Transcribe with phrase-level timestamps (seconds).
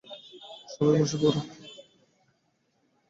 [0.73, 1.39] সবাই বসে পড়ো।